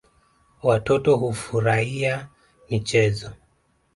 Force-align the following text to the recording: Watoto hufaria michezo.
Watoto 0.63 1.17
hufaria 1.17 2.27
michezo. 2.69 3.29